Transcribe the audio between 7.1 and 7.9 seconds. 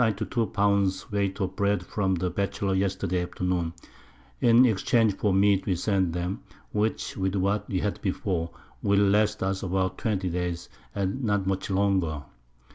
with what we